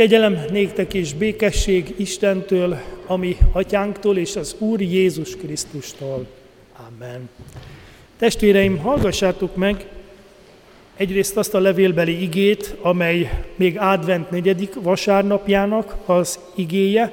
Kegyelem 0.00 0.44
néktek 0.50 0.94
és 0.94 1.14
békesség 1.14 1.94
Istentől, 1.96 2.80
ami 3.06 3.36
atyánktól 3.52 4.16
és 4.16 4.36
az 4.36 4.56
Úr 4.58 4.80
Jézus 4.80 5.36
Krisztustól. 5.36 6.26
Amen. 6.88 7.28
Testvéreim, 8.18 8.78
hallgassátok 8.78 9.56
meg 9.56 9.86
egyrészt 10.96 11.36
azt 11.36 11.54
a 11.54 11.58
levélbeli 11.58 12.22
igét, 12.22 12.74
amely 12.80 13.30
még 13.56 13.78
advent 13.78 14.30
negyedik 14.30 14.74
vasárnapjának 14.74 15.96
az 16.06 16.38
igéje, 16.54 17.12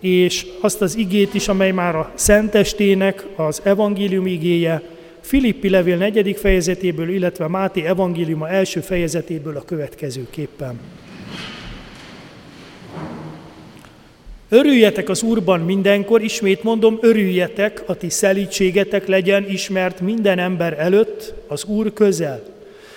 és 0.00 0.46
azt 0.60 0.82
az 0.82 0.96
igét 0.96 1.34
is, 1.34 1.48
amely 1.48 1.70
már 1.70 1.96
a 1.96 2.12
Szentestének 2.14 3.26
az 3.36 3.60
evangélium 3.64 4.26
igéje, 4.26 4.82
Filippi 5.20 5.68
levél 5.68 5.96
negyedik 5.96 6.36
fejezetéből, 6.36 7.08
illetve 7.08 7.48
Máté 7.48 7.84
evangéliuma 7.84 8.48
első 8.48 8.80
fejezetéből 8.80 9.56
a 9.56 9.64
következőképpen. 9.64 10.80
Örüljetek 14.54 15.08
az 15.08 15.22
Úrban 15.22 15.60
mindenkor, 15.60 16.22
ismét 16.22 16.62
mondom, 16.62 16.98
örüljetek, 17.00 17.82
a 17.86 17.94
ti 17.94 18.08
szelítségetek 18.10 19.06
legyen 19.06 19.46
ismert 19.48 20.00
minden 20.00 20.38
ember 20.38 20.78
előtt, 20.78 21.34
az 21.48 21.64
Úr 21.64 21.92
közel. 21.92 22.42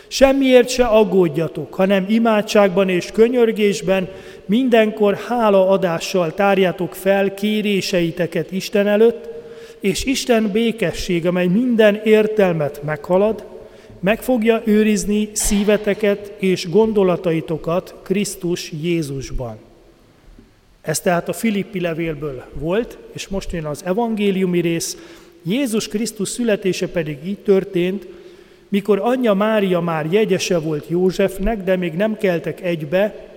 Semmiért 0.07 0.69
se 0.69 0.85
aggódjatok, 0.85 1.73
hanem 1.73 2.05
imádságban 2.09 2.89
és 2.89 3.09
könyörgésben 3.13 4.09
mindenkor 4.45 5.13
hálaadással 5.27 6.33
tárjátok 6.33 6.93
fel 6.93 7.33
kéréseiteket 7.33 8.51
Isten 8.51 8.87
előtt, 8.87 9.29
és 9.79 10.05
Isten 10.05 10.51
békesség, 10.51 11.25
amely 11.25 11.47
minden 11.47 12.01
értelmet 12.03 12.83
meghalad, 12.83 13.45
meg 13.99 14.21
fogja 14.21 14.61
őrizni 14.65 15.29
szíveteket 15.33 16.33
és 16.39 16.69
gondolataitokat 16.69 17.95
Krisztus 18.03 18.71
Jézusban. 18.81 19.64
Ez 20.85 20.99
tehát 20.99 21.29
a 21.29 21.33
Filippi 21.33 21.79
levélből 21.79 22.43
volt, 22.53 22.97
és 23.13 23.27
most 23.27 23.51
jön 23.51 23.65
az 23.65 23.81
evangéliumi 23.85 24.59
rész. 24.59 24.97
Jézus 25.43 25.87
Krisztus 25.87 26.29
születése 26.29 26.87
pedig 26.87 27.17
így 27.25 27.37
történt, 27.37 28.07
mikor 28.69 28.99
anyja 29.03 29.33
Mária 29.33 29.79
már 29.79 30.07
jegyese 30.11 30.57
volt 30.57 30.85
Józsefnek, 30.87 31.63
de 31.63 31.75
még 31.75 31.93
nem 31.93 32.17
keltek 32.17 32.61
egybe, 32.61 33.29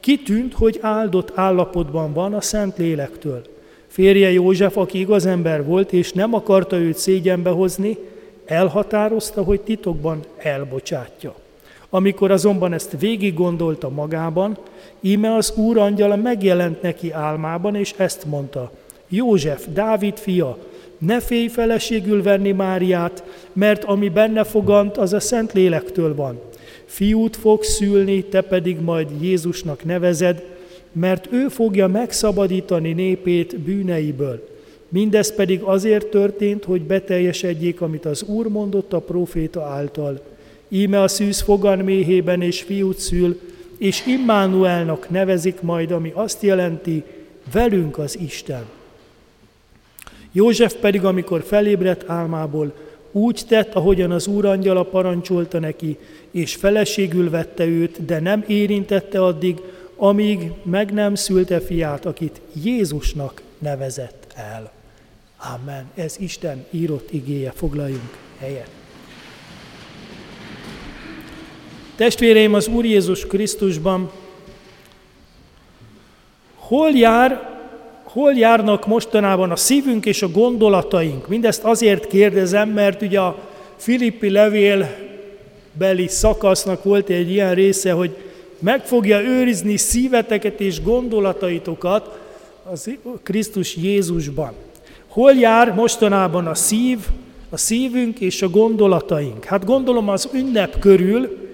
kitűnt, 0.00 0.54
hogy 0.54 0.78
áldott 0.80 1.32
állapotban 1.34 2.12
van 2.12 2.34
a 2.34 2.40
Szent 2.40 2.78
Lélektől. 2.78 3.42
Férje 3.86 4.30
József, 4.32 4.76
aki 4.76 4.98
igaz 4.98 5.26
ember 5.26 5.64
volt, 5.64 5.92
és 5.92 6.12
nem 6.12 6.34
akarta 6.34 6.76
őt 6.76 6.98
szégyenbe 6.98 7.50
hozni, 7.50 7.96
elhatározta, 8.44 9.42
hogy 9.42 9.60
titokban 9.60 10.20
elbocsátja. 10.36 11.34
Amikor 11.96 12.30
azonban 12.30 12.72
ezt 12.72 12.96
végig 12.98 13.34
gondolta 13.34 13.88
magában, 13.88 14.58
íme 15.00 15.34
az 15.34 15.52
úr 15.56 15.78
angyala 15.78 16.16
megjelent 16.16 16.82
neki 16.82 17.12
álmában, 17.12 17.74
és 17.74 17.94
ezt 17.96 18.24
mondta, 18.24 18.72
József, 19.08 19.66
Dávid 19.72 20.16
fia, 20.16 20.58
ne 20.98 21.20
félj 21.20 21.48
feleségül 21.48 22.22
venni 22.22 22.52
Máriát, 22.52 23.24
mert 23.52 23.84
ami 23.84 24.08
benne 24.08 24.44
fogant, 24.44 24.96
az 24.96 25.12
a 25.12 25.20
Szent 25.20 25.52
Lélektől 25.52 26.14
van. 26.14 26.40
Fiút 26.84 27.36
fog 27.36 27.62
szülni, 27.62 28.24
te 28.24 28.40
pedig 28.40 28.80
majd 28.80 29.08
Jézusnak 29.20 29.84
nevezed, 29.84 30.44
mert 30.92 31.28
ő 31.32 31.48
fogja 31.48 31.86
megszabadítani 31.86 32.92
népét 32.92 33.58
bűneiből. 33.58 34.48
Mindez 34.88 35.34
pedig 35.34 35.62
azért 35.62 36.06
történt, 36.06 36.64
hogy 36.64 36.82
beteljesedjék, 36.82 37.80
amit 37.80 38.04
az 38.04 38.22
Úr 38.22 38.48
mondott 38.48 38.92
a 38.92 39.00
proféta 39.00 39.62
által. 39.62 40.34
Íme 40.68 41.00
a 41.00 41.08
szűz 41.08 41.40
fogan 41.40 41.78
méhében 41.78 42.42
és 42.42 42.62
fiút 42.62 42.98
szül, 42.98 43.40
és 43.78 44.06
Immanuelnak 44.06 45.10
nevezik 45.10 45.60
majd, 45.60 45.90
ami 45.90 46.10
azt 46.14 46.42
jelenti, 46.42 47.04
velünk 47.52 47.98
az 47.98 48.18
Isten. 48.18 48.64
József 50.32 50.74
pedig, 50.74 51.04
amikor 51.04 51.42
felébredt 51.42 52.08
álmából, 52.08 52.72
úgy 53.12 53.42
tett, 53.48 53.74
ahogyan 53.74 54.10
az 54.10 54.26
úrangyala 54.26 54.82
parancsolta 54.82 55.58
neki, 55.58 55.98
és 56.30 56.54
feleségül 56.54 57.30
vette 57.30 57.64
őt, 57.64 58.04
de 58.04 58.20
nem 58.20 58.44
érintette 58.46 59.24
addig, 59.24 59.60
amíg 59.96 60.50
meg 60.62 60.92
nem 60.92 61.14
szülte 61.14 61.60
fiát, 61.60 62.06
akit 62.06 62.40
Jézusnak 62.62 63.42
nevezett 63.58 64.32
el. 64.34 64.72
Amen. 65.54 65.90
Ez 65.94 66.16
Isten 66.18 66.66
írott 66.70 67.12
igéje, 67.12 67.50
foglaljunk 67.50 68.16
helyet. 68.38 68.70
Testvéreim, 71.96 72.54
az 72.54 72.68
Úr 72.68 72.84
Jézus 72.84 73.26
Krisztusban 73.26 74.10
hol 76.54 76.90
jár 76.90 77.54
hol 78.02 78.32
járnak 78.32 78.86
mostanában 78.86 79.50
a 79.50 79.56
szívünk 79.56 80.06
és 80.06 80.22
a 80.22 80.28
gondolataink? 80.28 81.28
Mindezt 81.28 81.64
azért 81.64 82.06
kérdezem, 82.06 82.68
mert 82.68 83.02
ugye 83.02 83.20
a 83.20 83.38
Filippi 83.76 84.30
levél 84.30 84.96
beli 85.72 86.08
szakasznak 86.08 86.84
volt 86.84 87.08
egy 87.08 87.30
ilyen 87.30 87.54
része, 87.54 87.92
hogy 87.92 88.16
meg 88.58 88.86
fogja 88.86 89.20
őrizni 89.20 89.76
szíveteket 89.76 90.60
és 90.60 90.82
gondolataitokat 90.82 92.18
az 92.70 92.90
Krisztus 93.22 93.76
Jézusban. 93.76 94.52
Hol 95.06 95.32
jár 95.32 95.74
mostanában 95.74 96.46
a 96.46 96.54
szív, 96.54 96.98
a 97.50 97.56
szívünk 97.56 98.20
és 98.20 98.42
a 98.42 98.48
gondolataink? 98.48 99.44
Hát 99.44 99.64
gondolom 99.64 100.08
az 100.08 100.28
ünnep 100.32 100.78
körül, 100.78 101.45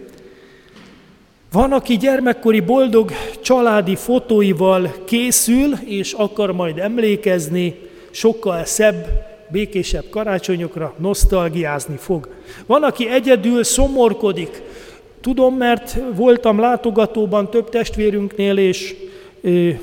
van, 1.52 1.72
aki 1.72 1.96
gyermekkori 1.96 2.60
boldog 2.60 3.10
családi 3.40 3.96
fotóival 3.96 4.94
készül, 5.04 5.72
és 5.84 6.12
akar 6.12 6.52
majd 6.52 6.78
emlékezni 6.78 7.78
sokkal 8.10 8.64
szebb, 8.64 9.06
békésebb 9.50 10.04
karácsonyokra, 10.10 10.94
nosztalgiázni 10.98 11.96
fog. 11.96 12.28
Van, 12.66 12.82
aki 12.82 13.08
egyedül 13.08 13.64
szomorkodik. 13.64 14.62
Tudom, 15.20 15.56
mert 15.56 15.98
voltam 16.14 16.58
látogatóban 16.58 17.50
több 17.50 17.68
testvérünknél, 17.68 18.58
és 18.58 18.94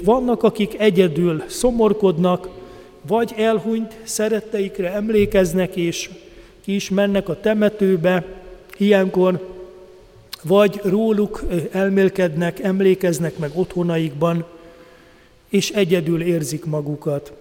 vannak, 0.03 0.43
akik 0.43 0.79
egyedül 0.79 1.43
szomorkodnak, 1.47 2.49
vagy 3.07 3.33
elhunyt 3.37 3.97
szeretteikre 4.03 4.93
emlékeznek, 4.93 5.75
és 5.75 6.09
ki 6.63 6.75
is 6.75 6.89
mennek 6.89 7.29
a 7.29 7.39
temetőbe, 7.39 8.25
ilyenkor 8.77 9.58
vagy 10.43 10.79
róluk 10.83 11.43
elmélkednek, 11.71 12.59
emlékeznek 12.59 13.37
meg 13.37 13.51
otthonaikban, 13.53 14.45
és 15.49 15.69
egyedül 15.69 16.21
érzik 16.21 16.65
magukat. 16.65 17.33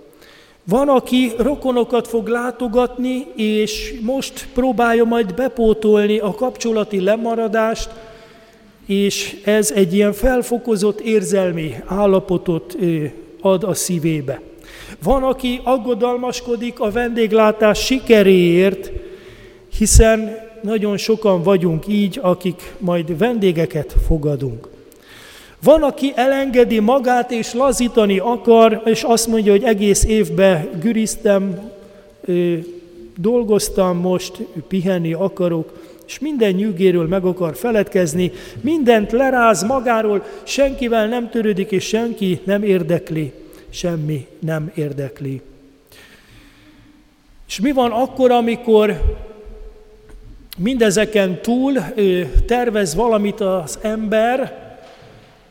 Van, 0.65 0.89
aki 0.89 1.31
rokonokat 1.39 2.09
fog 2.09 2.27
látogatni, 2.27 3.27
és 3.37 3.95
most 4.01 4.49
próbálja 4.55 5.05
majd 5.05 5.35
bepótolni 5.35 6.19
a 6.19 6.31
kapcsolati 6.31 7.01
lemaradást, 7.01 7.91
és 8.87 9.41
ez 9.45 9.71
egy 9.71 9.95
ilyen 9.95 10.13
felfokozott 10.13 11.01
érzelmi 11.01 11.75
állapotot 11.87 12.77
ad 13.41 13.65
a 13.65 13.75
szívébe. 13.75 14.41
Van, 15.03 15.23
aki 15.23 15.61
aggodalmaskodik 15.65 16.81
a 16.81 16.91
vendéglátás 16.91 17.85
sikeréért, 17.85 18.91
hiszen 19.79 20.48
nagyon 20.63 20.97
sokan 20.97 21.43
vagyunk 21.43 21.85
így, 21.87 22.19
akik 22.23 22.75
majd 22.79 23.19
vendégeket 23.19 23.95
fogadunk. 24.07 24.69
Van, 25.63 25.83
aki 25.83 26.13
elengedi 26.15 26.79
magát 26.79 27.31
és 27.31 27.55
lazítani 27.55 28.19
akar, 28.19 28.83
és 28.85 29.03
azt 29.03 29.27
mondja, 29.27 29.53
hogy 29.53 29.63
egész 29.63 30.05
évben 30.05 30.69
güriztem, 30.81 31.71
dolgoztam 33.17 33.97
most, 33.97 34.39
pihenni 34.69 35.13
akarok, 35.13 35.73
és 36.07 36.19
minden 36.19 36.53
nyűgéről 36.53 37.07
meg 37.07 37.25
akar 37.25 37.57
feledkezni, 37.57 38.33
mindent 38.61 39.13
leráz 39.13 39.63
magáról, 39.63 40.25
senkivel 40.43 41.09
nem 41.09 41.31
törődik, 41.31 41.71
és 41.71 41.85
senki 41.85 42.41
nem 42.45 42.63
érdekli, 42.63 43.33
semmi 43.71 44.27
nem 44.39 44.73
érdekli. 44.75 45.41
És 47.49 47.61
mi 47.61 47.73
van 47.73 47.91
akkor, 47.91 48.31
amikor 48.31 49.17
Mindezeken 50.61 51.43
túl 51.43 51.73
tervez 52.47 52.95
valamit 52.95 53.41
az 53.41 53.79
ember, 53.83 54.69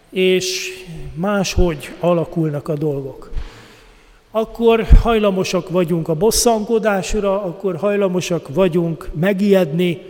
és 0.09 0.69
máshogy 1.13 1.92
alakulnak 2.00 2.68
a 2.68 2.75
dolgok. 2.75 3.31
Akkor 4.31 4.88
hajlamosak 5.01 5.69
vagyunk 5.69 6.07
a 6.07 6.13
bosszankodásra, 6.13 7.44
akkor 7.44 7.75
hajlamosak 7.75 8.48
vagyunk 8.54 9.09
megijedni, 9.19 10.01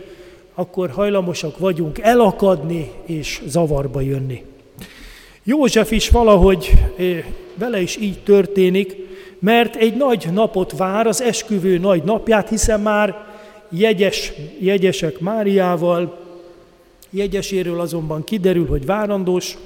akkor 0.54 0.90
hajlamosak 0.90 1.58
vagyunk 1.58 1.98
elakadni 1.98 2.90
és 3.06 3.42
zavarba 3.46 4.00
jönni. 4.00 4.44
József 5.42 5.90
is 5.90 6.08
valahogy 6.08 6.72
vele 7.54 7.80
is 7.80 7.96
így 7.96 8.18
történik, 8.22 8.96
mert 9.38 9.76
egy 9.76 9.96
nagy 9.96 10.28
napot 10.32 10.76
vár, 10.76 11.06
az 11.06 11.22
esküvő 11.22 11.78
nagy 11.78 12.02
napját, 12.02 12.48
hiszen 12.48 12.80
már 12.80 13.26
jegyes, 13.70 14.32
jegyesek 14.58 15.18
Máriával, 15.18 16.18
jegyeséről 17.10 17.80
azonban 17.80 18.24
kiderül, 18.24 18.66
hogy 18.66 18.86
várandós, 18.86 19.56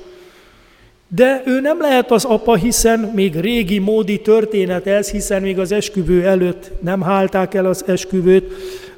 De 1.15 1.43
ő 1.47 1.61
nem 1.61 1.81
lehet 1.81 2.11
az 2.11 2.25
apa, 2.25 2.55
hiszen 2.55 3.01
még 3.15 3.41
régi 3.41 3.79
módi 3.79 4.21
történet 4.21 4.87
ez, 4.87 5.11
hiszen 5.11 5.43
még 5.43 5.59
az 5.59 5.73
esküvő 5.73 6.27
előtt 6.27 6.71
nem 6.81 7.03
hálták 7.03 7.55
el 7.55 7.67
az 7.67 7.85
esküvőt, 7.87 8.53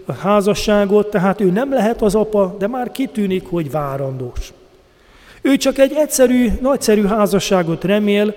a 0.05 0.13
házasságot, 0.13 1.11
tehát 1.11 1.41
ő 1.41 1.51
nem 1.51 1.73
lehet 1.73 2.03
az 2.03 2.15
apa, 2.15 2.57
de 2.59 2.67
már 2.67 2.93
kitűnik, 2.93 3.47
hogy 3.47 3.71
várandós. 3.71 4.53
Ő 5.43 5.57
csak 5.57 5.79
egy 5.79 5.93
egyszerű, 5.95 6.49
nagyszerű 6.61 7.05
házasságot 7.05 7.85
remél, 7.85 8.35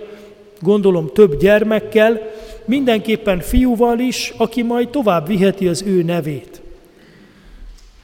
gondolom 0.60 1.10
több 1.14 1.40
gyermekkel, 1.40 2.32
mindenképpen 2.68 3.40
fiúval 3.40 4.00
is, 4.00 4.34
aki 4.38 4.62
majd 4.62 4.90
tovább 4.90 5.28
viheti 5.28 5.68
az 5.68 5.84
ő 5.86 6.04
nevét. 6.04 6.62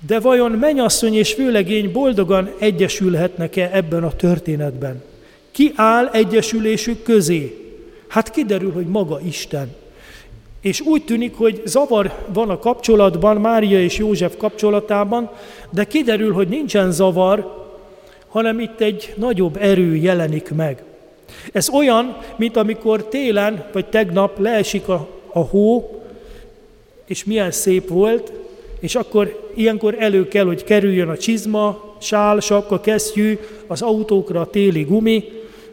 De 0.08 0.20
vajon 0.20 0.52
menyasszony 0.52 1.16
és 1.16 1.34
főlegény 1.34 1.92
boldogan 1.92 2.50
egyesülhetnek-e 2.60 3.70
ebben 3.74 4.04
a 4.04 4.16
történetben? 4.16 5.04
Ki 5.52 5.72
áll 5.76 6.08
egyesülésük 6.08 7.04
közé? 7.04 7.58
Hát 8.08 8.32
kiderül, 8.32 8.72
hogy 8.72 8.86
maga 8.86 9.20
Isten. 9.26 9.76
És 10.62 10.82
úgy 10.82 11.06
tűnik, 11.06 11.36
hogy 11.36 11.62
zavar 11.66 12.26
van 12.34 12.50
a 12.50 12.60
kapcsolatban, 12.60 13.38
Mária 13.38 13.82
és 13.82 13.98
József 13.98 14.38
kapcsolatában, 14.38 15.30
de 15.70 15.84
kiderül, 15.84 16.34
hogy 16.34 16.48
nincsen 16.48 16.92
zavar, 16.92 17.68
hanem 18.28 18.60
itt 18.60 18.82
egy 18.82 19.14
nagyobb 19.18 19.58
erő 19.60 19.96
jelenik 19.96 20.52
meg. 20.56 20.84
Ez 21.52 21.70
olyan, 21.70 22.18
mint 22.36 22.58
amikor 22.58 23.08
télen, 23.08 23.66
vagy 23.72 23.86
tegnap 23.86 24.40
leesik 24.40 24.88
a, 24.88 25.08
a 25.32 25.40
hó, 25.40 26.02
és 27.06 27.24
milyen 27.24 27.52
szép 27.52 27.88
volt, 27.88 28.32
és 28.80 28.96
akkor 28.96 29.50
ilyenkor 29.56 29.96
elő 30.00 30.28
kell, 30.28 30.46
hogy 30.46 30.64
kerüljön 30.64 31.10
a 31.10 31.18
csizma, 31.18 31.96
sál, 32.02 32.40
sapka, 32.40 32.82
kesztyű, 32.82 33.38
az 33.68 33.82
autókra 33.82 34.42
a 34.42 34.50
téli 34.50 34.84
gumi, 34.84 35.24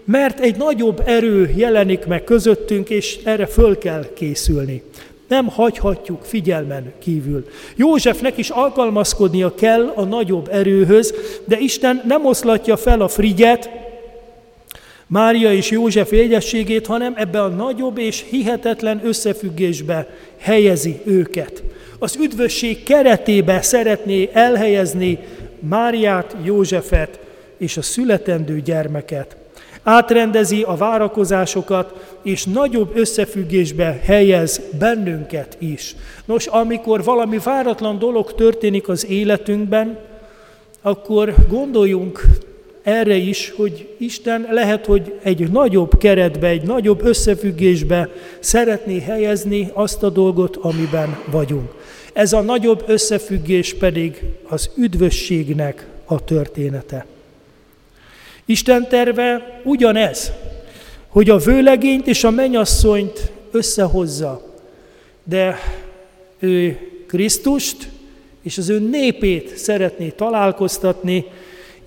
mert 0.04 0.40
egy 0.40 0.56
nagyobb 0.56 1.02
erő 1.06 1.52
jelenik 1.56 2.06
meg 2.06 2.24
közöttünk, 2.24 2.90
és 2.90 3.18
erre 3.24 3.46
föl 3.46 3.78
kell 3.78 4.12
készülni. 4.14 4.82
Nem 5.28 5.46
hagyhatjuk 5.46 6.22
figyelmen 6.22 6.92
kívül. 6.98 7.46
Józsefnek 7.76 8.38
is 8.38 8.50
alkalmazkodnia 8.50 9.54
kell 9.54 9.92
a 9.94 10.04
nagyobb 10.04 10.48
erőhöz, 10.52 11.14
de 11.44 11.58
Isten 11.58 12.02
nem 12.06 12.26
oszlatja 12.26 12.76
fel 12.76 13.00
a 13.00 13.08
frigyet, 13.08 13.70
Mária 15.12 15.52
és 15.52 15.70
József 15.70 16.12
jegyességét, 16.12 16.86
hanem 16.86 17.14
ebbe 17.16 17.42
a 17.42 17.48
nagyobb 17.48 17.98
és 17.98 18.24
hihetetlen 18.28 19.00
összefüggésbe 19.04 20.08
helyezi 20.38 21.00
őket. 21.04 21.62
Az 21.98 22.16
üdvösség 22.16 22.82
keretébe 22.82 23.62
szeretné 23.62 24.30
elhelyezni 24.32 25.18
Máriát, 25.60 26.36
Józsefet 26.44 27.18
és 27.58 27.76
a 27.76 27.82
születendő 27.82 28.60
gyermeket 28.60 29.36
átrendezi 29.82 30.62
a 30.62 30.76
várakozásokat, 30.76 32.16
és 32.22 32.44
nagyobb 32.44 32.96
összefüggésbe 32.96 34.00
helyez 34.04 34.60
bennünket 34.78 35.56
is. 35.58 35.96
Nos, 36.24 36.46
amikor 36.46 37.04
valami 37.04 37.38
váratlan 37.38 37.98
dolog 37.98 38.34
történik 38.34 38.88
az 38.88 39.06
életünkben, 39.06 39.98
akkor 40.82 41.34
gondoljunk 41.48 42.22
erre 42.82 43.16
is, 43.16 43.52
hogy 43.56 43.88
Isten 43.98 44.46
lehet, 44.50 44.86
hogy 44.86 45.18
egy 45.22 45.50
nagyobb 45.50 45.98
keretbe, 45.98 46.46
egy 46.46 46.62
nagyobb 46.62 47.04
összefüggésbe 47.04 48.08
szeretné 48.40 49.00
helyezni 49.00 49.70
azt 49.72 50.02
a 50.02 50.10
dolgot, 50.10 50.56
amiben 50.56 51.18
vagyunk. 51.30 51.74
Ez 52.12 52.32
a 52.32 52.40
nagyobb 52.40 52.84
összefüggés 52.86 53.74
pedig 53.74 54.22
az 54.48 54.70
üdvösségnek 54.76 55.86
a 56.04 56.24
története. 56.24 57.06
Isten 58.44 58.88
terve 58.88 59.60
ugyanez, 59.64 60.32
hogy 61.08 61.30
a 61.30 61.38
vőlegényt 61.38 62.06
és 62.06 62.24
a 62.24 62.30
menyasszonyt 62.30 63.32
összehozza, 63.50 64.54
de 65.24 65.58
ő 66.38 66.78
Krisztust 67.06 67.88
és 68.42 68.58
az 68.58 68.68
ő 68.68 68.78
népét 68.78 69.56
szeretné 69.56 70.08
találkoztatni, 70.08 71.24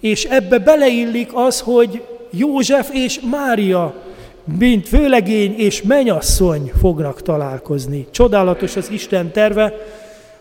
és 0.04 0.24
ebbe 0.24 0.60
beleillik 0.60 1.30
az, 1.34 1.60
hogy 1.60 2.02
József 2.32 2.90
és 2.94 3.20
Mária, 3.32 3.96
mint 4.58 4.90
vőlegény 4.90 5.56
és 5.58 5.82
menyasszony 5.82 6.72
fognak 6.80 7.22
találkozni. 7.22 8.08
Csodálatos 8.12 8.76
az 8.76 8.90
Isten 8.92 9.32
terve, 9.32 9.74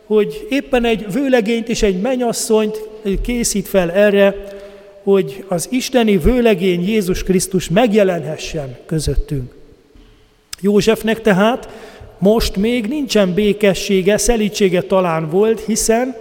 hogy 0.06 0.46
éppen 0.50 0.84
egy 0.84 1.12
vőlegényt 1.12 1.68
és 1.68 1.82
egy 1.82 2.00
menyasszonyt 2.00 2.88
készít 3.22 3.68
fel 3.68 3.90
erre, 3.90 4.34
hogy 5.02 5.44
az 5.48 5.68
isteni 5.70 6.18
vőlegény 6.18 6.88
Jézus 6.88 7.22
Krisztus 7.22 7.68
megjelenhessen 7.68 8.76
közöttünk. 8.86 9.54
Józsefnek 10.60 11.20
tehát 11.20 11.68
most 12.18 12.56
még 12.56 12.86
nincsen 12.86 13.34
békessége, 13.34 14.16
szelítsége 14.16 14.82
talán 14.82 15.28
volt, 15.28 15.60
hiszen 15.60 16.16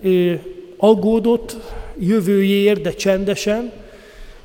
ő 0.00 0.40
aggódott 0.76 1.56
jövőjéért, 1.98 2.80
de 2.80 2.90
csendesen, 2.90 3.72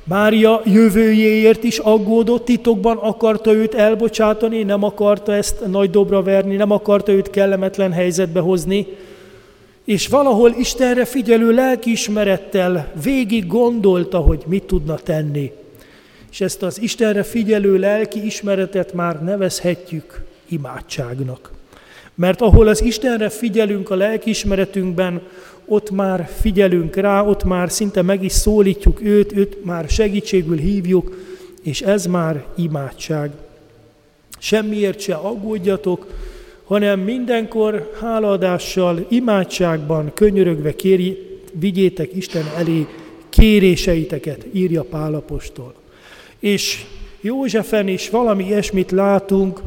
Mária 0.04 0.62
jövőjéért 0.64 1.64
is 1.64 1.78
aggódott, 1.78 2.44
titokban 2.44 2.96
akarta 2.96 3.52
őt 3.52 3.74
elbocsátani, 3.74 4.62
nem 4.62 4.82
akarta 4.82 5.34
ezt 5.34 5.66
nagy 5.66 5.90
dobra 5.90 6.22
verni, 6.22 6.56
nem 6.56 6.70
akarta 6.70 7.12
őt 7.12 7.30
kellemetlen 7.30 7.92
helyzetbe 7.92 8.40
hozni, 8.40 8.86
és 9.84 10.08
valahol 10.08 10.54
Istenre 10.58 11.04
figyelő 11.04 11.50
lelkiismerettel 11.50 12.92
végig 13.02 13.46
gondolta, 13.46 14.18
hogy 14.18 14.42
mit 14.46 14.62
tudna 14.62 14.94
tenni. 14.94 15.52
És 16.30 16.40
ezt 16.40 16.62
az 16.62 16.80
Istenre 16.80 17.22
figyelő 17.22 17.78
lelki 17.78 18.24
ismeretet 18.24 18.92
már 18.92 19.22
nevezhetjük 19.22 20.24
imádságnak. 20.48 21.50
Mert 22.14 22.40
ahol 22.40 22.68
az 22.68 22.82
Istenre 22.82 23.28
figyelünk 23.28 23.90
a 23.90 23.94
lelkiismeretünkben, 23.94 25.22
ott 25.70 25.90
már 25.90 26.28
figyelünk 26.40 26.96
rá, 26.96 27.22
ott 27.22 27.44
már 27.44 27.70
szinte 27.70 28.02
meg 28.02 28.24
is 28.24 28.32
szólítjuk 28.32 29.00
őt, 29.02 29.32
őt 29.36 29.64
már 29.64 29.88
segítségül 29.88 30.56
hívjuk, 30.56 31.16
és 31.62 31.80
ez 31.80 32.06
már 32.06 32.44
imádság. 32.56 33.30
Semmiért 34.38 35.00
se 35.00 35.14
aggódjatok, 35.14 36.06
hanem 36.64 37.00
mindenkor 37.00 37.92
hálaadással, 38.00 39.06
imádságban, 39.08 40.10
könyörögve 40.14 40.74
kéri, 40.74 41.38
vigyétek 41.52 42.14
Isten 42.14 42.44
elé 42.56 42.86
kéréseiteket, 43.28 44.46
írja 44.52 44.82
Pálapostól. 44.82 45.74
És 46.38 46.84
Józsefen 47.20 47.88
is 47.88 48.10
valami 48.10 48.44
ilyesmit 48.44 48.90
látunk, 48.90 49.60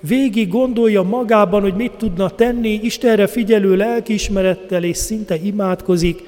végig 0.00 0.48
gondolja 0.48 1.02
magában, 1.02 1.60
hogy 1.60 1.74
mit 1.74 1.92
tudna 1.92 2.30
tenni, 2.30 2.80
Istenre 2.82 3.26
figyelő 3.26 3.76
lelkiismerettel, 3.76 4.84
és 4.84 4.96
szinte 4.96 5.36
imádkozik, 5.36 6.22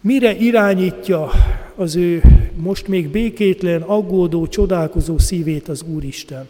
mire 0.00 0.36
irányítja 0.36 1.30
az 1.76 1.96
ő 1.96 2.22
most 2.56 2.88
még 2.88 3.08
békétlen, 3.08 3.82
aggódó, 3.82 4.46
csodálkozó 4.46 5.18
szívét 5.18 5.68
az 5.68 5.84
Úristen. 5.94 6.48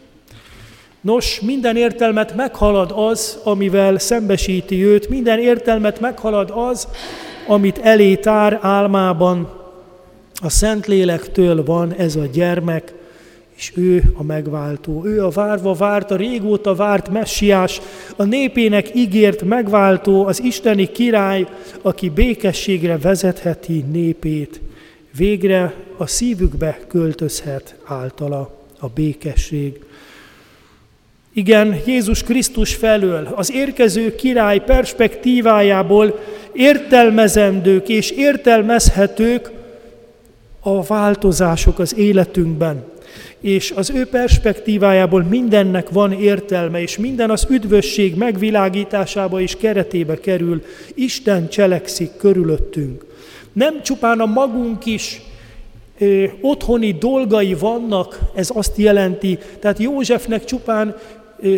Nos, 1.01 1.39
minden 1.39 1.77
értelmet 1.77 2.35
meghalad 2.35 2.91
az, 2.95 3.39
amivel 3.43 3.97
szembesíti 3.99 4.85
őt, 4.85 5.09
minden 5.09 5.39
értelmet 5.39 5.99
meghalad 5.99 6.51
az, 6.55 6.87
amit 7.47 7.77
elé 7.77 8.15
tár 8.15 8.59
álmában. 8.61 9.49
A 10.41 10.49
Szentlélektől 10.49 11.63
van 11.63 11.93
ez 11.93 12.15
a 12.15 12.25
gyermek, 12.25 12.93
és 13.57 13.71
ő 13.75 14.03
a 14.13 14.23
megváltó. 14.23 15.05
Ő 15.05 15.23
a 15.23 15.29
várva 15.29 15.73
várt, 15.73 16.11
a 16.11 16.15
régóta 16.15 16.75
várt 16.75 17.09
messiás, 17.09 17.81
a 18.15 18.23
népének 18.23 18.95
ígért 18.95 19.43
megváltó, 19.43 20.25
az 20.25 20.43
isteni 20.43 20.91
király, 20.91 21.47
aki 21.81 22.09
békességre 22.09 22.97
vezetheti 22.97 23.85
népét. 23.91 24.61
Végre 25.17 25.73
a 25.97 26.07
szívükbe 26.07 26.79
költözhet 26.87 27.75
általa 27.83 28.63
a 28.79 28.87
békesség. 28.87 29.79
Igen, 31.33 31.81
Jézus 31.85 32.23
Krisztus 32.23 32.75
felől, 32.75 33.27
az 33.35 33.51
érkező 33.51 34.15
király 34.15 34.63
perspektívájából 34.63 36.19
értelmezendők 36.53 37.89
és 37.89 38.11
értelmezhetők 38.11 39.51
a 40.59 40.83
változások 40.83 41.79
az 41.79 41.97
életünkben. 41.97 42.83
És 43.39 43.71
az 43.75 43.89
ő 43.89 44.05
perspektívájából 44.05 45.23
mindennek 45.23 45.89
van 45.89 46.11
értelme, 46.11 46.81
és 46.81 46.97
minden 46.97 47.29
az 47.29 47.47
üdvösség 47.49 48.15
megvilágításába 48.15 49.41
és 49.41 49.55
keretébe 49.55 50.19
kerül. 50.19 50.63
Isten 50.93 51.49
cselekszik 51.49 52.09
körülöttünk. 52.17 53.05
Nem 53.53 53.81
csupán 53.81 54.19
a 54.19 54.25
magunk 54.25 54.85
is 54.85 55.21
ö, 55.99 56.23
otthoni 56.41 56.91
dolgai 56.91 57.53
vannak, 57.53 58.19
ez 58.35 58.49
azt 58.53 58.77
jelenti, 58.77 59.37
tehát 59.59 59.79
Józsefnek 59.79 60.43
csupán 60.43 60.95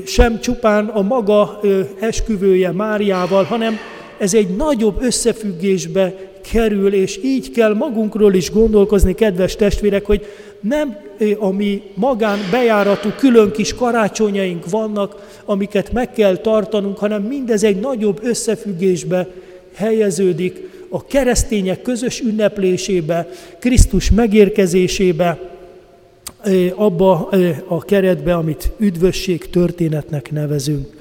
sem 0.06 0.40
csupán 0.40 0.86
a 0.86 1.02
maga 1.02 1.60
esküvője 2.00 2.72
Máriával, 2.72 3.44
hanem 3.44 3.78
ez 4.18 4.34
egy 4.34 4.56
nagyobb 4.56 5.02
összefüggésbe 5.02 6.14
kerül, 6.52 6.94
és 6.94 7.20
így 7.24 7.52
kell 7.52 7.74
magunkról 7.74 8.34
is 8.34 8.52
gondolkozni, 8.52 9.14
kedves 9.14 9.56
testvérek, 9.56 10.06
hogy 10.06 10.26
nem 10.60 10.98
a 11.38 11.50
mi 11.50 11.82
magán 11.94 12.40
bejáratú 12.52 13.10
külön 13.18 13.52
kis 13.52 13.74
karácsonyaink 13.74 14.70
vannak, 14.70 15.42
amiket 15.46 15.92
meg 15.92 16.12
kell 16.12 16.38
tartanunk, 16.38 16.98
hanem 16.98 17.22
mindez 17.22 17.64
egy 17.64 17.80
nagyobb 17.80 18.20
összefüggésbe 18.24 19.28
helyeződik 19.76 20.70
a 20.90 21.06
keresztények 21.06 21.82
közös 21.82 22.20
ünneplésébe, 22.20 23.30
Krisztus 23.60 24.12
megérkezésébe, 24.12 25.40
abba 26.76 27.30
a 27.68 27.86
keretbe, 27.86 28.34
amit 28.34 28.72
üdvösség 28.78 29.50
történetnek 29.50 30.32
nevezünk. 30.32 30.97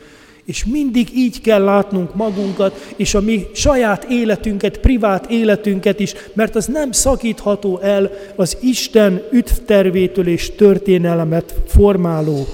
És 0.46 0.64
mindig 0.64 1.08
így 1.16 1.40
kell 1.40 1.62
látnunk 1.64 2.14
magunkat, 2.14 2.92
és 2.96 3.14
a 3.14 3.20
mi 3.20 3.46
saját 3.54 4.04
életünket, 4.04 4.78
privát 4.78 5.30
életünket 5.30 6.00
is, 6.00 6.14
mert 6.32 6.56
az 6.56 6.66
nem 6.66 6.92
szakítható 6.92 7.78
el 7.78 8.10
az 8.36 8.56
Isten 8.60 9.22
üdvtervétől 9.30 10.28
és 10.28 10.50
történelmet 10.50 11.54
formáló 11.66 12.46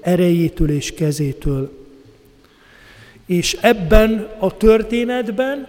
erejétől 0.00 0.70
és 0.70 0.94
kezétől. 0.94 1.70
És 3.26 3.56
ebben 3.60 4.28
a 4.38 4.56
történetben 4.56 5.66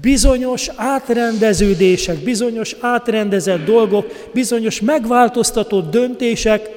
bizonyos 0.00 0.70
átrendeződések, 0.76 2.18
bizonyos 2.18 2.76
átrendezett 2.80 3.64
dolgok, 3.64 4.28
bizonyos 4.32 4.80
megváltoztatott 4.80 5.90
döntések 5.90 6.70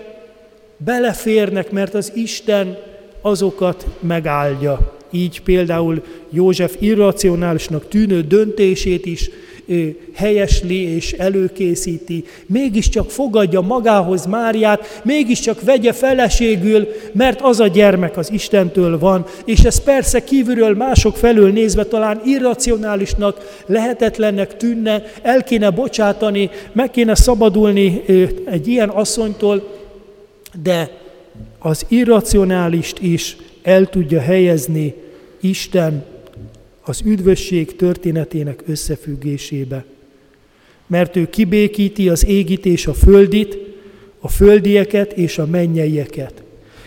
beleférnek, 0.77 1.71
mert 1.71 1.93
az 1.93 2.12
Isten 2.15 2.77
azokat 3.21 3.85
megáldja. 3.99 4.99
Így 5.11 5.41
például 5.41 6.03
József 6.29 6.75
irracionálisnak 6.79 7.87
tűnő 7.87 8.21
döntését 8.21 9.05
is 9.05 9.29
helyesli 10.13 10.81
és 10.81 11.11
előkészíti, 11.11 12.23
mégiscsak 12.45 13.09
fogadja 13.09 13.61
magához 13.61 14.25
Máriát, 14.25 15.01
mégiscsak 15.03 15.61
vegye 15.61 15.93
feleségül, 15.93 16.87
mert 17.11 17.41
az 17.41 17.59
a 17.59 17.67
gyermek 17.67 18.17
az 18.17 18.31
Istentől 18.31 18.99
van, 18.99 19.25
és 19.45 19.59
ez 19.59 19.83
persze 19.83 20.23
kívülről 20.23 20.75
mások 20.75 21.15
felől 21.15 21.51
nézve 21.51 21.83
talán 21.83 22.21
irracionálisnak, 22.25 23.61
lehetetlennek 23.65 24.57
tűnne, 24.57 25.03
el 25.21 25.43
kéne 25.43 25.69
bocsátani, 25.69 26.49
meg 26.71 26.91
kéne 26.91 27.15
szabadulni 27.15 28.03
egy 28.45 28.67
ilyen 28.67 28.89
asszonytól, 28.89 29.79
de 30.63 31.00
az 31.63 31.85
irracionálist 31.87 32.99
is 32.99 33.37
el 33.61 33.89
tudja 33.89 34.19
helyezni 34.19 34.93
Isten 35.39 36.05
az 36.81 37.01
üdvösség 37.05 37.75
történetének 37.75 38.63
összefüggésébe. 38.67 39.85
Mert 40.87 41.15
ő 41.15 41.29
kibékíti 41.29 42.09
az 42.09 42.25
égit 42.25 42.65
és 42.65 42.87
a 42.87 42.93
földit, 42.93 43.57
a 44.19 44.27
földieket 44.27 45.11
és 45.11 45.37
a 45.37 45.45
mennyeieket. 45.45 46.43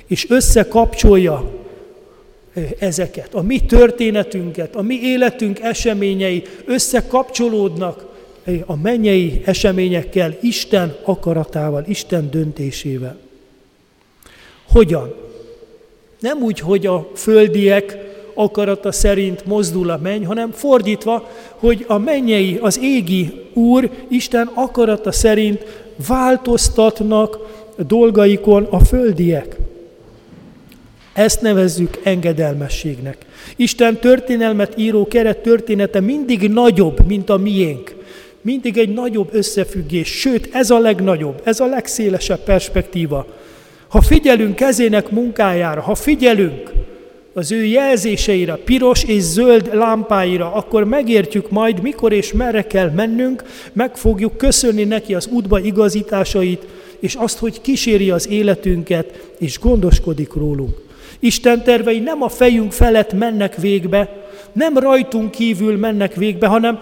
És 0.07 0.31
összekapcsolja 0.31 1.53
ezeket, 2.79 3.35
a 3.35 3.43
mi 3.43 3.61
történetünket, 3.61 4.77
a 4.77 4.83
mi 4.83 4.95
életünk 5.03 5.61
eseményei 5.61 6.43
összekapcsolódnak 6.65 8.13
a 8.65 8.77
mennyei 8.77 9.43
eseményekkel, 9.45 10.37
Isten 10.41 10.97
akaratával, 11.05 11.85
Isten 11.89 12.31
döntésével. 12.31 13.24
Hogyan? 14.75 15.15
Nem 16.21 16.43
úgy, 16.43 16.59
hogy 16.59 16.87
a 16.87 17.11
földiek 17.15 17.99
akarata 18.35 18.93
szerint 18.93 19.47
mozdul 19.47 19.91
a 19.91 19.99
menny, 20.03 20.25
hanem 20.25 20.51
fordítva, 20.51 21.31
hogy 21.51 21.85
a 21.89 21.99
mennyei, 21.99 22.59
az 22.61 22.79
égi 22.83 23.43
Úr, 23.53 23.91
Isten 24.09 24.51
akarata 24.55 25.13
szerint 25.13 25.65
változtatnak 26.09 27.39
dolgaikon 27.87 28.65
a 28.71 28.85
földiek. 28.85 29.57
Ezt 31.13 31.41
nevezzük 31.41 32.01
engedelmességnek. 32.03 33.17
Isten 33.57 33.97
történelmet 33.97 34.79
író 34.79 35.07
keret 35.07 35.39
története 35.39 36.01
mindig 36.01 36.49
nagyobb, 36.51 37.07
mint 37.07 37.31
a 37.31 37.37
miénk. 37.37 37.95
Mindig 38.41 38.79
egy 38.79 38.93
nagyobb 38.93 39.29
összefüggés, 39.33 40.09
sőt, 40.09 40.49
ez 40.53 40.71
a 40.71 40.79
legnagyobb, 40.79 41.41
ez 41.45 41.61
a 41.61 41.67
legszélesebb 41.67 42.41
perspektíva. 42.41 43.27
Ha 43.95 44.01
figyelünk 44.01 44.55
kezének 44.55 45.11
munkájára, 45.11 45.81
ha 45.81 45.95
figyelünk 45.95 46.73
az 47.35 47.53
ő 47.53 47.65
jelzéseire, 47.65 48.55
piros 48.55 49.05
és 49.05 49.23
zöld 49.23 49.75
lámpáira, 49.75 50.53
akkor 50.53 50.85
megértjük 50.85 51.51
majd, 51.51 51.83
mikor 51.83 52.13
és 52.13 52.33
merre 52.33 52.63
kell 52.63 52.91
mennünk, 52.91 53.43
meg 53.73 53.97
fogjuk 53.97 54.37
köszönni 54.37 54.85
neki 54.85 55.15
az 55.15 55.27
útba 55.27 55.61
igazításait, 55.61 56.67
és 57.01 57.15
azt, 57.15 57.39
hogy 57.39 57.61
kíséri 57.61 58.11
az 58.11 58.29
életünket, 58.29 59.35
és 59.39 59.59
gondoskodik 59.59 60.33
rólunk. 60.33 60.77
Isten 61.19 61.63
tervei 61.63 61.99
nem 61.99 62.23
a 62.23 62.29
fejünk 62.29 62.73
felett 62.73 63.13
mennek 63.13 63.57
végbe, 63.57 64.25
nem 64.53 64.79
rajtunk 64.79 65.31
kívül 65.31 65.77
mennek 65.77 66.15
végbe, 66.15 66.47
hanem 66.47 66.79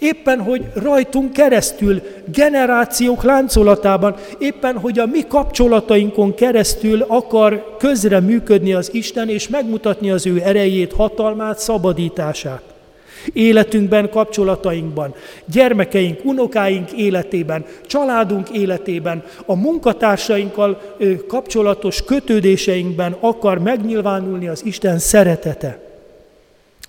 éppen, 0.00 0.40
hogy 0.40 0.64
rajtunk 0.74 1.32
keresztül, 1.32 2.02
generációk 2.32 3.22
láncolatában, 3.22 4.14
éppen, 4.38 4.78
hogy 4.78 4.98
a 4.98 5.06
mi 5.06 5.26
kapcsolatainkon 5.28 6.34
keresztül 6.34 7.04
akar 7.08 7.76
közre 7.78 8.20
működni 8.20 8.72
az 8.72 8.94
Isten, 8.94 9.28
és 9.28 9.48
megmutatni 9.48 10.10
az 10.10 10.26
ő 10.26 10.40
erejét, 10.44 10.92
hatalmát, 10.92 11.58
szabadítását. 11.58 12.62
Életünkben, 13.32 14.10
kapcsolatainkban, 14.10 15.14
gyermekeink, 15.44 16.24
unokáink 16.24 16.92
életében, 16.92 17.64
családunk 17.86 18.48
életében, 18.50 19.22
a 19.46 19.54
munkatársainkkal 19.54 20.96
kapcsolatos 21.28 22.04
kötődéseinkben 22.04 23.16
akar 23.20 23.58
megnyilvánulni 23.58 24.48
az 24.48 24.64
Isten 24.64 24.98
szeretete. 24.98 25.89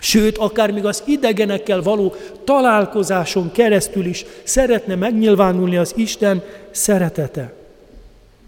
Sőt, 0.03 0.37
akár 0.37 0.71
még 0.71 0.85
az 0.85 1.03
idegenekkel 1.05 1.81
való 1.81 2.15
találkozáson 2.43 3.51
keresztül 3.51 4.05
is 4.05 4.25
szeretne 4.43 4.95
megnyilvánulni 4.95 5.77
az 5.77 5.93
Isten 5.95 6.43
szeretete. 6.71 7.53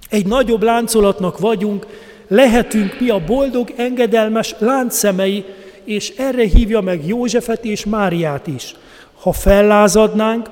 Egy 0.10 0.26
nagyobb 0.26 0.64
láncolatnak 0.64 1.40
vagyunk, 1.40 1.88
lehetünk 2.28 3.00
mi 3.00 3.10
a 3.10 3.24
boldog, 3.26 3.74
engedelmes 3.76 4.56
láncszemei, 4.58 5.46
és 5.84 6.14
erre 6.18 6.44
hívja 6.44 6.82
meg 6.82 7.08
Józsefet 7.08 7.66
és 7.66 7.86
Máriát 7.86 8.48
is. 8.48 8.76
Ha 9.22 9.32
fellázadnánk, 9.32 10.50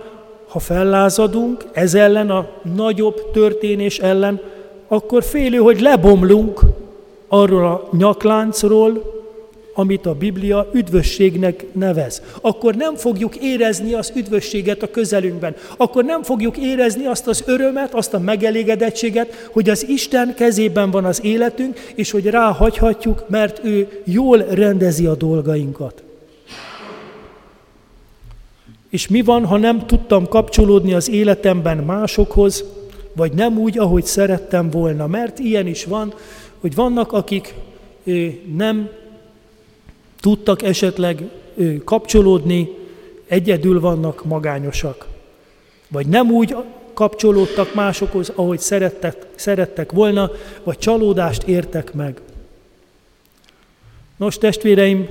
ha 0.48 0.60
fellázadunk 0.60 1.65
ez 1.74 1.93
ellen 1.93 2.29
a 2.29 2.50
nagyobb 2.75 3.31
történés 3.31 4.00
ellen, 4.00 4.41
akkor 4.88 5.24
félő, 5.24 5.58
hogy 5.58 5.81
lebomlunk 5.81 6.60
arról 7.27 7.65
a 7.65 7.89
nyakláncról, 7.98 9.21
amit 9.74 10.06
a 10.06 10.13
Biblia 10.13 10.70
üdvösségnek 10.74 11.66
nevez. 11.74 12.22
Akkor 12.42 12.75
nem 12.75 12.96
fogjuk 12.96 13.36
érezni 13.36 13.94
az 13.94 14.12
üdvösséget 14.16 14.84
a 14.84 14.92
közelünkben. 14.92 15.56
Akkor 15.78 16.04
nem 16.06 16.24
fogjuk 16.24 16.58
érezni 16.58 17.06
azt 17.06 17.28
az 17.28 17.44
örömet, 17.46 17.94
azt 17.94 18.13
a 18.13 18.20
megelégedettséget, 18.20 19.50
hogy 19.51 19.70
az 19.70 19.88
Isten 19.88 20.34
kezében 20.36 20.92
van 20.92 21.06
az 21.06 21.24
életünk, 21.24 21.80
és 21.96 22.12
hogy 22.12 22.25
ráhagyhatjuk, 22.25 23.30
mert 23.30 23.62
ő 23.63 24.01
jól 24.04 24.38
rendezi 24.38 25.06
a 25.06 25.16
dolgainkat. 25.16 26.04
És 28.90 29.08
mi 29.08 29.22
van, 29.22 29.46
ha 29.46 29.58
nem 29.58 29.86
tudtam 29.86 30.28
kapcsolódni 30.28 30.94
az 30.94 31.10
életemben 31.10 31.78
másokhoz, 31.78 32.63
vagy 33.16 33.32
nem 33.32 33.58
úgy, 33.58 33.78
ahogy 33.78 34.04
szerettem 34.04 34.70
volna? 34.70 35.08
Mert 35.08 35.40
ilyen 35.40 35.68
is 35.68 35.86
van, 35.86 36.13
hogy 36.60 36.75
vannak, 36.75 37.12
akik 37.12 37.54
nem 38.56 38.90
tudtak 40.22 40.62
esetleg 40.62 41.30
kapcsolódni, 41.84 42.70
egyedül 43.28 43.80
vannak 43.80 44.25
magányosak. 44.25 45.08
Vagy 45.88 46.08
nem 46.08 46.32
úgy 46.32 46.56
kapcsolódtak 46.94 47.74
másokhoz, 47.74 48.32
ahogy 48.36 48.60
szerettek, 48.60 49.25
szerettek 49.36 49.92
volna, 49.92 50.32
vagy 50.63 50.78
csalódást 50.78 51.44
értek 51.44 51.94
meg. 51.94 52.22
Nos, 54.18 54.38
testvéreim, 54.38 55.08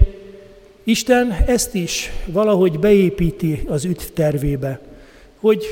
Isten 0.85 1.33
ezt 1.47 1.75
is 1.75 2.11
valahogy 2.26 2.79
beépíti 2.79 3.62
az 3.67 3.85
üt 3.85 4.12
tervébe, 4.12 4.81
hogy 5.40 5.64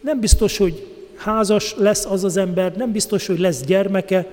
nem 0.00 0.20
biztos, 0.20 0.56
hogy 0.56 0.86
házas 1.16 1.74
lesz 1.76 2.04
az 2.04 2.24
az 2.24 2.36
ember, 2.36 2.76
nem 2.76 2.92
biztos, 2.92 3.26
hogy 3.26 3.38
lesz 3.38 3.64
gyermeke, 3.64 4.26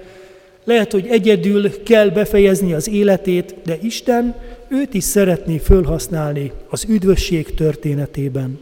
lehet, 0.67 0.91
hogy 0.91 1.07
egyedül 1.07 1.83
kell 1.83 2.09
befejezni 2.09 2.73
az 2.73 2.89
életét, 2.89 3.55
de 3.65 3.77
Isten 3.81 4.35
őt 4.67 4.93
is 4.93 5.03
szeretné 5.03 5.57
fölhasználni 5.57 6.51
az 6.69 6.85
üdvösség 6.87 7.53
történetében. 7.53 8.59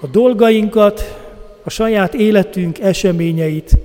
A 0.00 0.06
dolgainkat, 0.06 1.18
a 1.62 1.70
saját 1.70 2.14
életünk 2.14 2.78
eseményeit, 2.78 3.76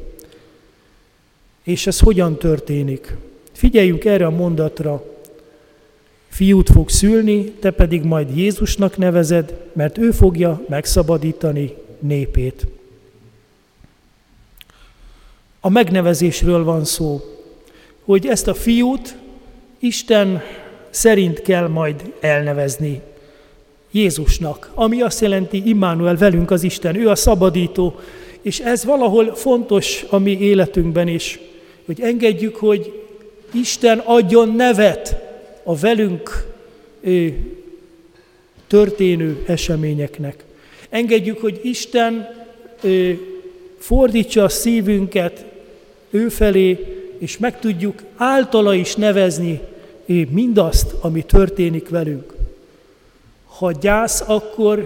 és 1.63 1.87
ez 1.87 1.99
hogyan 1.99 2.37
történik. 2.37 3.15
Figyeljünk 3.51 4.05
erre 4.05 4.25
a 4.25 4.29
mondatra. 4.29 5.03
Fiút 6.27 6.69
fog 6.69 6.89
szülni, 6.89 7.43
te 7.43 7.71
pedig 7.71 8.03
majd 8.03 8.37
Jézusnak 8.37 8.97
nevezed, 8.97 9.53
mert 9.73 9.97
ő 9.97 10.11
fogja 10.11 10.65
megszabadítani 10.67 11.73
népét. 11.99 12.67
A 15.65 15.69
megnevezésről 15.69 16.63
van 16.63 16.85
szó, 16.85 17.21
hogy 18.03 18.27
ezt 18.27 18.47
a 18.47 18.53
fiút 18.53 19.15
Isten 19.79 20.41
szerint 20.89 21.41
kell 21.41 21.67
majd 21.67 22.13
elnevezni 22.19 23.01
Jézusnak, 23.91 24.71
ami 24.73 25.01
azt 25.01 25.21
jelenti 25.21 25.61
Immanuel 25.65 26.15
velünk 26.15 26.51
az 26.51 26.63
Isten, 26.63 26.95
ő 26.95 27.09
a 27.09 27.15
szabadító, 27.15 27.99
és 28.41 28.59
ez 28.59 28.85
valahol 28.85 29.35
fontos 29.35 30.05
a 30.09 30.17
mi 30.17 30.39
életünkben 30.39 31.07
is, 31.07 31.39
hogy 31.85 32.01
engedjük, 32.01 32.55
hogy 32.55 33.01
Isten 33.53 33.99
adjon 33.99 34.55
nevet 34.55 35.15
a 35.63 35.75
velünk 35.75 36.47
történő 38.67 39.43
eseményeknek. 39.47 40.43
Engedjük, 40.89 41.39
hogy 41.39 41.59
Isten 41.63 42.27
fordítsa 43.77 44.43
a 44.43 44.49
szívünket 44.49 45.53
ő 46.15 46.29
felé, 46.29 46.95
és 47.17 47.37
meg 47.37 47.59
tudjuk 47.59 48.01
általa 48.15 48.73
is 48.73 48.95
nevezni 48.95 49.61
mindazt, 50.29 50.95
ami 51.01 51.23
történik 51.23 51.89
velünk. 51.89 52.33
Ha 53.45 53.71
gyász, 53.71 54.23
akkor 54.27 54.85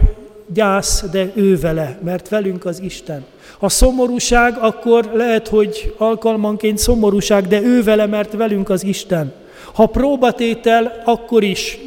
gyász, 0.54 1.04
de 1.12 1.32
ő 1.34 1.60
vele, 1.60 2.00
mert 2.04 2.30
velünk 2.30 2.66
az 2.66 2.80
Isten. 2.80 3.26
Ha 3.58 3.70
szomorúság, 3.70 4.58
akkor 4.60 5.10
lehet, 5.14 5.48
hogy 5.48 5.94
alkalmanként 5.98 6.78
szomorúság, 6.78 7.48
de 7.48 7.62
ő 7.62 7.84
vele, 7.84 8.06
mert 8.06 8.34
velünk 8.34 8.70
az 8.70 8.84
Isten. 8.84 9.34
Ha 9.74 9.86
próbatétel, 9.86 11.02
akkor 11.06 11.44
is 11.44 11.78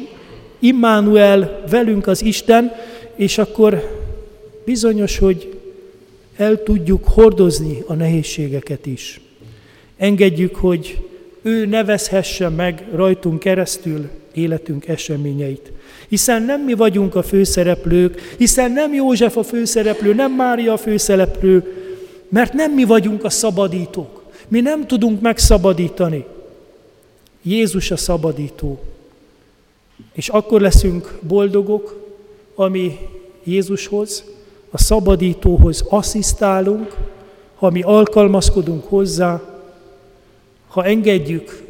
Immanuel 0.59 1.63
velünk 1.69 2.07
az 2.07 2.23
Isten, 2.23 2.71
és 3.15 3.37
akkor 3.37 4.01
bizonyos, 4.65 5.17
hogy 5.17 5.59
el 6.37 6.63
tudjuk 6.63 7.07
hordozni 7.07 7.83
a 7.87 7.93
nehézségeket 7.93 8.85
is. 8.85 9.21
Engedjük, 10.03 10.55
hogy 10.55 11.07
ő 11.41 11.65
nevezhesse 11.65 12.49
meg 12.49 12.87
rajtunk 12.93 13.39
keresztül 13.39 14.09
életünk 14.33 14.87
eseményeit. 14.87 15.71
Hiszen 16.07 16.43
nem 16.43 16.61
mi 16.61 16.73
vagyunk 16.73 17.15
a 17.15 17.23
főszereplők, 17.23 18.35
hiszen 18.37 18.71
nem 18.71 18.93
József 18.93 19.37
a 19.37 19.43
főszereplő, 19.43 20.13
nem 20.13 20.31
Mária 20.31 20.73
a 20.73 20.77
főszereplő, 20.77 21.73
mert 22.29 22.53
nem 22.53 22.71
mi 22.71 22.83
vagyunk 22.83 23.23
a 23.23 23.29
szabadítók. 23.29 24.23
Mi 24.47 24.61
nem 24.61 24.87
tudunk 24.87 25.21
megszabadítani. 25.21 26.25
Jézus 27.41 27.91
a 27.91 27.97
szabadító. 27.97 28.79
És 30.13 30.29
akkor 30.29 30.61
leszünk 30.61 31.17
boldogok, 31.27 32.15
ami 32.55 32.97
Jézushoz, 33.43 34.23
a 34.71 34.77
szabadítóhoz 34.77 35.85
asszisztálunk, 35.89 36.95
ha 37.55 37.69
mi 37.69 37.81
alkalmazkodunk 37.81 38.83
hozzá, 38.83 39.52
ha 40.73 40.85
engedjük, 40.85 41.63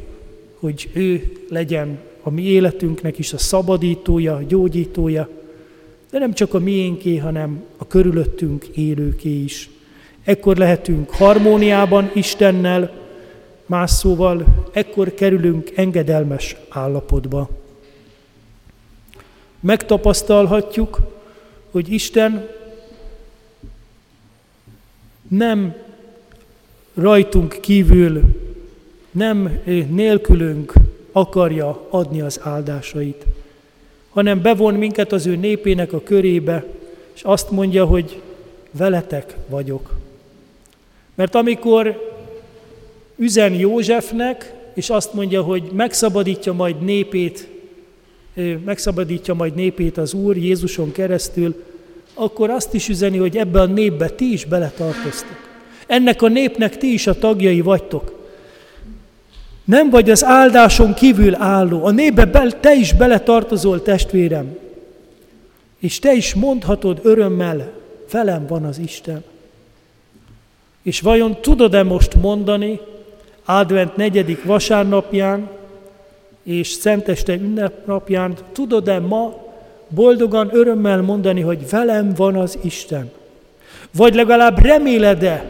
hogy 0.58 0.90
ő 0.92 1.32
legyen 1.48 1.98
a 2.22 2.30
mi 2.30 2.42
életünknek 2.42 3.18
is 3.18 3.32
a 3.32 3.38
szabadítója, 3.38 4.34
a 4.34 4.42
gyógyítója, 4.42 5.28
de 6.10 6.18
nem 6.18 6.32
csak 6.32 6.54
a 6.54 6.58
miénké, 6.58 7.16
hanem 7.16 7.62
a 7.76 7.86
körülöttünk 7.86 8.66
élőké 8.66 9.42
is. 9.42 9.70
Ekkor 10.22 10.56
lehetünk 10.56 11.10
harmóniában 11.10 12.10
Istennel, 12.14 12.92
más 13.66 13.90
szóval, 13.90 14.68
ekkor 14.72 15.14
kerülünk 15.14 15.70
engedelmes 15.74 16.56
állapotba. 16.68 17.48
Megtapasztalhatjuk, 19.60 21.00
hogy 21.70 21.92
Isten 21.92 22.48
nem 25.28 25.74
rajtunk 26.94 27.58
kívül, 27.60 28.22
nem 29.14 29.60
nélkülünk 29.88 30.72
akarja 31.12 31.86
adni 31.90 32.20
az 32.20 32.40
áldásait, 32.42 33.24
hanem 34.10 34.42
bevon 34.42 34.74
minket 34.74 35.12
az 35.12 35.26
ő 35.26 35.36
népének 35.36 35.92
a 35.92 36.02
körébe, 36.02 36.64
és 37.14 37.22
azt 37.22 37.50
mondja, 37.50 37.84
hogy 37.84 38.20
veletek 38.70 39.36
vagyok. 39.48 39.94
Mert 41.14 41.34
amikor 41.34 42.12
üzen 43.16 43.52
Józsefnek, 43.52 44.54
és 44.74 44.90
azt 44.90 45.12
mondja, 45.12 45.42
hogy 45.42 45.62
megszabadítja 45.72 46.52
majd 46.52 46.80
népét, 46.80 47.48
megszabadítja 48.64 49.34
majd 49.34 49.54
népét 49.54 49.98
az 49.98 50.14
Úr 50.14 50.36
Jézuson 50.36 50.92
keresztül, 50.92 51.64
akkor 52.14 52.50
azt 52.50 52.74
is 52.74 52.88
üzeni, 52.88 53.16
hogy 53.18 53.36
ebbe 53.36 53.60
a 53.60 53.66
népbe 53.66 54.08
ti 54.08 54.32
is 54.32 54.44
beletartoztok. 54.44 55.36
Ennek 55.86 56.22
a 56.22 56.28
népnek 56.28 56.78
ti 56.78 56.92
is 56.92 57.06
a 57.06 57.18
tagjai 57.18 57.60
vagytok. 57.60 58.13
Nem 59.64 59.90
vagy 59.90 60.10
az 60.10 60.24
áldáson 60.24 60.94
kívül 60.94 61.34
álló, 61.34 61.84
a 61.84 61.90
népbe 61.90 62.24
be, 62.24 62.50
te 62.60 62.74
is 62.74 62.92
beletartozol, 62.92 63.82
testvérem. 63.82 64.56
És 65.78 65.98
te 65.98 66.12
is 66.12 66.34
mondhatod 66.34 67.00
örömmel, 67.02 67.72
velem 68.10 68.46
van 68.46 68.64
az 68.64 68.78
Isten. 68.78 69.24
És 70.82 71.00
vajon 71.00 71.40
tudod-e 71.40 71.82
most 71.82 72.14
mondani, 72.14 72.80
Advent 73.44 73.96
negyedik 73.96 74.44
vasárnapján 74.44 75.48
és 76.42 76.68
Szenteste 76.68 77.32
ünnepnapján, 77.34 78.34
tudod-e 78.52 78.98
ma 78.98 79.44
boldogan, 79.88 80.48
örömmel 80.52 81.00
mondani, 81.00 81.40
hogy 81.40 81.70
velem 81.70 82.12
van 82.16 82.36
az 82.36 82.58
Isten? 82.62 83.10
Vagy 83.96 84.14
legalább 84.14 84.64
reméled-e, 84.64 85.44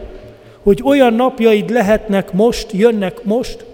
hogy 0.63 0.81
olyan 0.83 1.13
napjaid 1.13 1.69
lehetnek 1.69 2.33
most, 2.33 2.71
jönnek 2.71 3.23
most, 3.23 3.65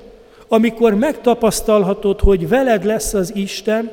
amikor 0.53 0.95
megtapasztalhatod, 0.95 2.19
hogy 2.19 2.47
veled 2.47 2.85
lesz 2.85 3.13
az 3.13 3.35
Isten, 3.35 3.91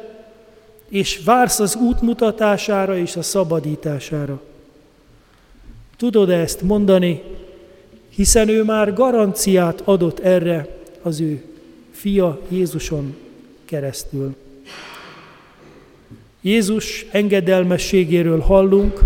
és 0.89 1.21
vársz 1.25 1.61
az 1.61 1.75
útmutatására 1.77 2.97
és 2.97 3.17
a 3.17 3.23
szabadítására. 3.23 4.41
Tudod 5.97 6.31
-e 6.31 6.39
ezt 6.39 6.63
mondani, 6.63 7.23
hiszen 8.09 8.49
ő 8.49 8.65
már 8.65 8.93
garanciát 8.93 9.81
adott 9.85 10.19
erre 10.19 10.69
az 11.03 11.21
ő 11.21 11.45
fia 11.91 12.41
Jézuson 12.49 13.17
keresztül. 13.65 14.35
Jézus 16.41 17.07
engedelmességéről 17.11 18.41
hallunk, 18.41 19.01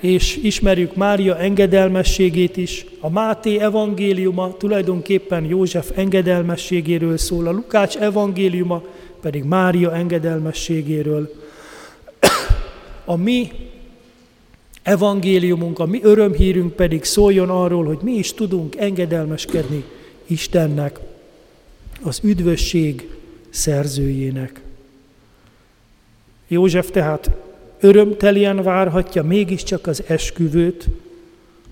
és 0.00 0.36
ismerjük 0.36 0.94
Mária 0.94 1.38
engedelmességét 1.38 2.56
is. 2.56 2.86
A 3.00 3.10
Máté 3.10 3.58
evangéliuma 3.58 4.56
tulajdonképpen 4.56 5.44
József 5.44 5.90
engedelmességéről 5.94 7.18
szól, 7.18 7.46
a 7.46 7.50
Lukács 7.50 7.96
evangéliuma 7.96 8.82
pedig 9.20 9.44
Mária 9.44 9.94
engedelmességéről. 9.94 11.34
A 13.04 13.16
mi 13.16 13.50
evangéliumunk, 14.82 15.78
a 15.78 15.86
mi 15.86 16.00
örömhírünk 16.02 16.72
pedig 16.72 17.04
szóljon 17.04 17.50
arról, 17.50 17.84
hogy 17.84 17.98
mi 18.02 18.12
is 18.12 18.34
tudunk 18.34 18.76
engedelmeskedni 18.76 19.84
Istennek, 20.26 20.98
az 22.02 22.20
üdvösség 22.22 23.08
szerzőjének. 23.50 24.60
József 26.48 26.90
tehát 26.90 27.30
örömtelien 27.80 28.62
várhatja 28.62 29.22
mégiscsak 29.22 29.86
az 29.86 30.02
esküvőt, 30.06 30.88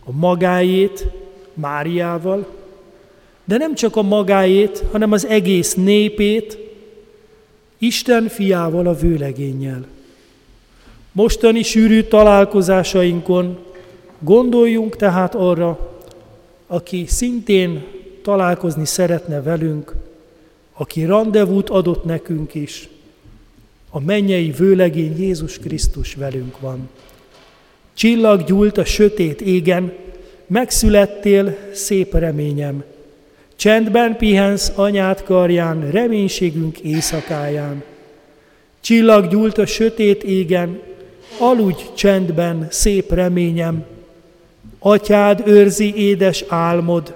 a 0.05 0.13
magáét 0.13 1.07
Máriával, 1.55 2.47
de 3.45 3.57
nem 3.57 3.75
csak 3.75 3.97
a 3.97 4.03
magáét, 4.03 4.85
hanem 4.93 5.13
az 5.13 5.27
egész 5.27 5.75
népét, 5.75 6.59
Isten 7.79 8.29
fiával, 8.29 8.87
a 8.87 8.95
vőlegénnyel. 8.95 9.87
Mostani 11.13 11.63
sűrű 11.63 12.03
találkozásainkon 12.03 13.59
gondoljunk 14.19 14.97
tehát 14.97 15.35
arra, 15.35 15.97
aki 16.67 17.05
szintén 17.07 17.85
találkozni 18.23 18.85
szeretne 18.85 19.43
velünk, 19.43 19.95
aki 20.73 21.05
rendezvút 21.05 21.71
adott 21.71 22.05
nekünk 22.05 22.55
is, 22.55 22.89
a 23.89 24.01
mennyei 24.01 24.51
vőlegény 24.51 25.19
Jézus 25.19 25.59
Krisztus 25.59 26.15
velünk 26.15 26.61
van. 26.61 26.89
Csillag 27.95 28.45
gyúlt 28.45 28.79
a 28.79 28.85
sötét 28.85 29.41
égen, 29.41 29.93
megszülettél, 30.47 31.57
szép 31.73 32.15
reményem. 32.15 32.85
Csendben 33.57 34.17
pihensz 34.17 34.73
anyát 34.75 35.25
karján, 35.25 35.91
reménységünk 35.91 36.79
éjszakáján. 36.79 37.83
Csillag 38.81 39.29
gyúlt 39.29 39.59
a 39.59 39.67
sötét 39.67 40.23
égen, 40.23 40.81
aludj 41.39 41.83
csendben, 41.95 42.67
szép 42.71 43.13
reményem. 43.13 43.85
Atyád 44.79 45.43
őrzi 45.47 45.95
édes 45.95 46.45
álmod, 46.49 47.15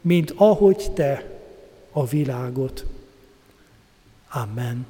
mint 0.00 0.32
ahogy 0.36 0.90
te 0.94 1.24
a 1.92 2.06
világot. 2.06 2.84
Amen. 4.28 4.86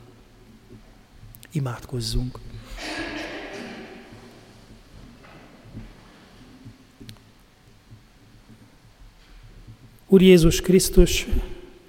Úr 10.06 10.22
Jézus 10.22 10.61
Krisztus, 10.61 11.26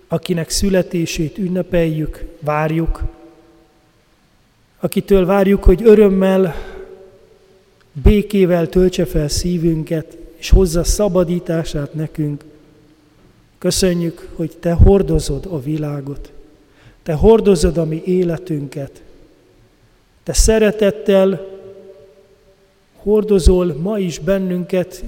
akinek 0.08 0.50
születését 0.50 1.38
ünnepeljük, 1.38 2.26
várjuk, 2.40 3.02
akitől 4.80 5.26
várjuk, 5.26 5.64
hogy 5.64 5.84
örömmel, 5.84 6.56
békével 7.92 8.70
töltse 8.70 9.06
fel 9.06 9.28
szívünket, 9.28 10.18
és 10.38 10.50
hozza 10.50 10.84
szabadítását 10.84 11.94
nekünk. 11.94 12.44
Köszönjük, 13.58 14.30
hogy 14.36 14.58
Te 14.60 14.72
hordozod 14.72 15.46
a 15.46 15.62
világot, 15.62 16.32
Te 17.04 17.14
hordozod 17.14 17.78
a 17.78 17.86
mi 17.86 18.02
életünket, 18.06 19.02
Te 20.30 20.36
szeretettel 20.36 21.48
hordozol 22.96 23.74
ma 23.74 24.00
is 24.00 24.20
bennünket, 24.20 25.04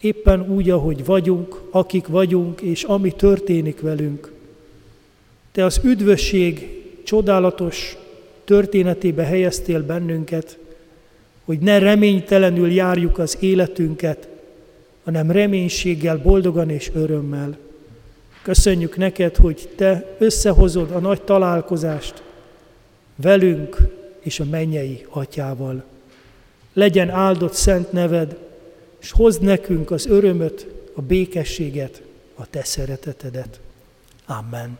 éppen 0.00 0.50
úgy, 0.54 0.70
ahogy 0.70 1.04
vagyunk, 1.04 1.60
akik 1.70 2.06
vagyunk, 2.06 2.60
és 2.60 2.82
ami 2.82 3.12
történik 3.12 3.80
velünk. 3.80 4.32
Te 5.52 5.64
az 5.64 5.80
üdvösség 5.84 6.82
csodálatos 7.04 7.96
történetébe 8.44 9.24
helyeztél 9.24 9.82
bennünket, 9.82 10.58
hogy 11.44 11.58
ne 11.58 11.78
reménytelenül 11.78 12.72
járjuk 12.72 13.18
az 13.18 13.36
életünket, 13.40 14.28
hanem 15.04 15.30
reménységgel, 15.30 16.18
boldogan 16.18 16.70
és 16.70 16.90
örömmel. 16.94 17.58
Köszönjük 18.42 18.96
neked, 18.96 19.36
hogy 19.36 19.68
te 19.76 20.16
összehozod 20.18 20.90
a 20.90 20.98
nagy 20.98 21.22
találkozást 21.22 22.22
velünk 23.16 24.00
és 24.22 24.40
a 24.40 24.44
mennyei 24.44 25.06
atyával. 25.10 25.84
Legyen 26.72 27.10
áldott 27.10 27.52
szent 27.52 27.92
neved, 27.92 28.36
és 29.00 29.10
hozd 29.10 29.42
nekünk 29.42 29.90
az 29.90 30.06
örömöt, 30.06 30.66
a 30.94 31.00
békességet, 31.00 32.02
a 32.34 32.46
te 32.46 32.64
szeretetedet. 32.64 33.60
Amen. 34.26 34.78